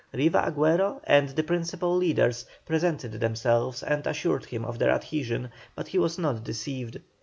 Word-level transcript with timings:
Riva 0.13 0.39
Agüero 0.51 0.99
and 1.03 1.29
the 1.29 1.43
principal 1.43 1.95
leaders 1.95 2.43
presented 2.65 3.11
themselves 3.11 3.83
and 3.83 4.07
assured 4.07 4.45
him 4.45 4.65
of 4.65 4.79
their 4.79 4.89
adhesion, 4.89 5.51
but 5.75 5.89
he 5.89 5.99
was 5.99 6.17
not 6.17 6.43
deceived. 6.43 6.97